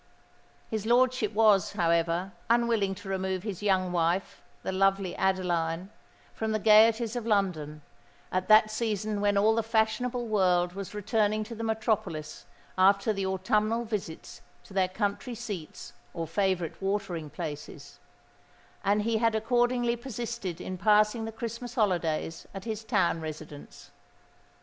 His 0.67 0.87
lordship 0.87 1.31
was, 1.31 1.73
however, 1.73 2.31
unwilling 2.49 2.95
to 2.95 3.07
remove 3.07 3.43
his 3.43 3.61
young 3.61 3.91
wife—the 3.91 4.71
lovely 4.71 5.15
Adeline—from 5.15 6.51
the 6.51 6.57
gaieties 6.57 7.15
of 7.15 7.27
London, 7.27 7.83
at 8.31 8.47
that 8.47 8.71
season 8.71 9.21
when 9.21 9.37
all 9.37 9.53
the 9.53 9.61
fashionable 9.61 10.25
world 10.25 10.73
was 10.73 10.95
returning 10.95 11.43
to 11.43 11.53
the 11.53 11.63
metropolis 11.63 12.47
after 12.79 13.13
the 13.13 13.27
autumnal 13.27 13.85
visits 13.85 14.41
to 14.63 14.73
their 14.73 14.87
country 14.89 15.35
seats 15.35 15.93
or 16.15 16.25
favourite 16.25 16.81
watering 16.81 17.29
places; 17.29 17.99
and 18.83 19.03
he 19.03 19.17
had 19.19 19.35
accordingly 19.35 19.95
persisted 19.95 20.59
in 20.59 20.79
passing 20.79 21.25
the 21.25 21.31
Christmas 21.31 21.75
holidays 21.75 22.47
at 22.55 22.65
his 22.65 22.83
town 22.83 23.21
residence. 23.21 23.91